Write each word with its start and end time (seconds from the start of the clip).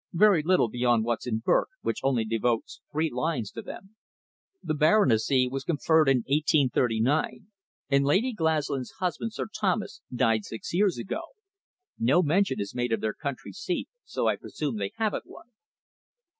"Very 0.13 0.41
little 0.41 0.67
beyond 0.67 1.05
what's 1.05 1.27
in 1.27 1.43
Burke, 1.45 1.69
which 1.83 1.99
only 2.01 2.25
devotes 2.25 2.81
three 2.91 3.11
lines 3.11 3.51
to 3.51 3.61
them. 3.61 3.97
The 4.63 4.73
baronetcy 4.73 5.47
was 5.47 5.63
conferred 5.63 6.09
in 6.09 6.23
1839, 6.25 7.45
and 7.87 8.03
Lady 8.03 8.33
Glaslyn's 8.33 8.93
husband, 8.97 9.31
Sir 9.33 9.45
Thomas, 9.45 10.01
died 10.11 10.43
six 10.43 10.73
years 10.73 10.97
ago. 10.97 11.21
No 11.99 12.23
mention 12.23 12.59
is 12.59 12.73
made 12.73 12.91
of 12.91 13.01
their 13.01 13.13
country 13.13 13.53
seat, 13.53 13.89
so 14.03 14.25
I 14.25 14.37
presume 14.37 14.77
they 14.77 14.91
haven't 14.97 15.27
one." 15.27 15.51